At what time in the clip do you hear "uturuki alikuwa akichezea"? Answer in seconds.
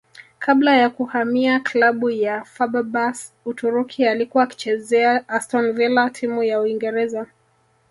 3.45-5.29